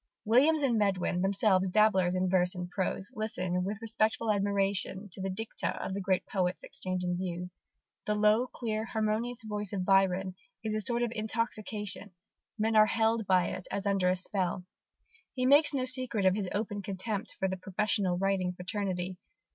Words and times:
Williams 0.25 0.63
and 0.63 0.79
Medwin, 0.79 1.21
themselves 1.21 1.69
dabblers 1.69 2.15
in 2.15 2.27
verse 2.27 2.55
and 2.55 2.71
prose, 2.71 3.11
listen 3.13 3.63
with 3.63 3.77
respectful 3.83 4.31
admiration 4.31 5.09
to 5.11 5.21
the 5.21 5.29
dicta 5.29 5.77
of 5.79 5.93
the 5.93 6.01
great 6.01 6.25
poets 6.25 6.63
exchanging 6.63 7.17
views. 7.17 7.59
The 8.07 8.15
low, 8.15 8.47
clear, 8.47 8.83
harmonious 8.83 9.43
voice 9.43 9.73
of 9.73 9.85
Byron 9.85 10.33
"is 10.63 10.73
a 10.73 10.81
sort 10.81 11.03
of 11.03 11.11
intoxication: 11.15 12.15
men 12.57 12.75
are 12.75 12.87
held 12.87 13.27
by 13.27 13.49
it 13.49 13.67
as 13.69 13.85
under 13.85 14.09
a 14.09 14.15
spell." 14.15 14.65
He 15.35 15.45
makes 15.45 15.71
no 15.71 15.85
secret 15.85 16.25
of 16.25 16.33
his 16.35 16.49
open 16.51 16.81
contempt 16.81 17.35
for 17.37 17.47
the 17.47 17.55
professional 17.57 18.17
writing 18.17 18.53
fraternity. 18.53 19.17